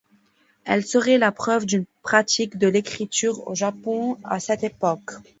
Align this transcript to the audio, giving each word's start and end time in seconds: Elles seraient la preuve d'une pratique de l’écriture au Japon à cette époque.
Elles 0.65 0.83
seraient 0.87 1.19
la 1.19 1.31
preuve 1.31 1.67
d'une 1.67 1.85
pratique 2.01 2.57
de 2.57 2.67
l’écriture 2.67 3.47
au 3.47 3.53
Japon 3.53 4.17
à 4.23 4.39
cette 4.39 4.63
époque. 4.63 5.11